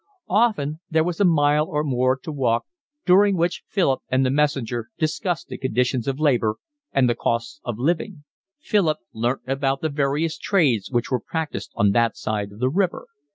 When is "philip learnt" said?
8.59-9.41